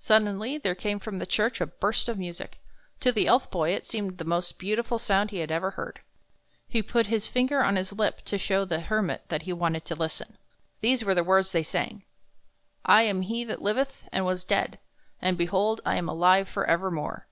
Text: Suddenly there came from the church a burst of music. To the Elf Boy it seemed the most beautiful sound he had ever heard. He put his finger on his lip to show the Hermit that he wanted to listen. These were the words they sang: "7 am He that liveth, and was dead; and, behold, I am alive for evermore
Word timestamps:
Suddenly 0.00 0.58
there 0.58 0.74
came 0.74 0.98
from 0.98 1.18
the 1.18 1.24
church 1.24 1.58
a 1.58 1.64
burst 1.66 2.10
of 2.10 2.18
music. 2.18 2.60
To 3.00 3.10
the 3.10 3.26
Elf 3.26 3.50
Boy 3.50 3.70
it 3.70 3.86
seemed 3.86 4.18
the 4.18 4.26
most 4.26 4.58
beautiful 4.58 4.98
sound 4.98 5.30
he 5.30 5.38
had 5.38 5.50
ever 5.50 5.70
heard. 5.70 6.00
He 6.68 6.82
put 6.82 7.06
his 7.06 7.28
finger 7.28 7.64
on 7.64 7.76
his 7.76 7.94
lip 7.94 8.20
to 8.26 8.36
show 8.36 8.66
the 8.66 8.80
Hermit 8.80 9.22
that 9.28 9.44
he 9.44 9.54
wanted 9.54 9.86
to 9.86 9.94
listen. 9.94 10.36
These 10.82 11.02
were 11.02 11.14
the 11.14 11.24
words 11.24 11.52
they 11.52 11.62
sang: 11.62 12.04
"7 12.86 13.06
am 13.06 13.22
He 13.22 13.42
that 13.44 13.62
liveth, 13.62 14.06
and 14.12 14.26
was 14.26 14.44
dead; 14.44 14.78
and, 15.22 15.38
behold, 15.38 15.80
I 15.86 15.96
am 15.96 16.10
alive 16.10 16.46
for 16.46 16.66
evermore 16.66 17.26